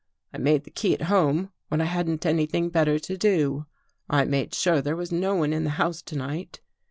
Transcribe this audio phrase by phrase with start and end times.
[0.33, 3.67] I made the key at home when I hadn't anything better to do.
[4.09, 6.59] I made sure there was no one in the house to night.